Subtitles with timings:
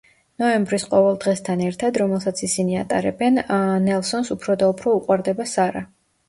[0.43, 3.37] ნოემბრის ყოველ დღესთან ერთად, რომელსაც ისინი ატარებენ,
[3.85, 5.87] ნელსონს უფროდაუფრო უყვარდება სარა.